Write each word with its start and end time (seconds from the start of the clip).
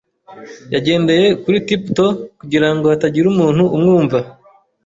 Yagendeye 0.73 1.27
kuri 1.43 1.57
tiptoe 1.67 2.13
kugirango 2.39 2.85
hatagira 2.91 3.25
umuntu 3.33 3.63
umwumva. 3.75 4.17